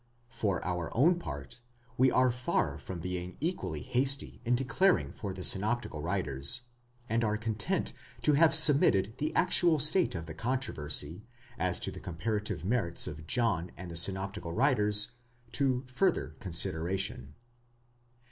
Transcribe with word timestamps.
For 0.31 0.65
our 0.65 0.89
own 0.97 1.19
part, 1.19 1.61
we 1.95 2.09
are 2.09 2.31
far 2.31 2.79
from 2.79 2.99
being 3.01 3.37
equally 3.39 3.83
hasty 3.83 4.41
in 4.43 4.55
declaring 4.55 5.13
for 5.13 5.31
the 5.31 5.43
synoptical 5.43 6.01
writers, 6.01 6.61
and 7.07 7.23
are 7.23 7.37
content 7.37 7.93
to 8.23 8.33
have 8.33 8.55
submitted 8.55 9.13
the 9.19 9.31
actual 9.35 9.77
state 9.77 10.15
of 10.15 10.25
the 10.25 10.33
controversy, 10.33 11.27
as 11.59 11.79
to 11.81 11.91
the 11.91 11.99
com 11.99 12.17
parative 12.17 12.63
merits 12.63 13.05
of 13.05 13.27
John 13.27 13.69
and 13.77 13.91
the 13.91 13.95
synoptical 13.95 14.53
writers, 14.53 15.11
to 15.51 15.83
further 15.85 16.35
consideration. 16.39 17.35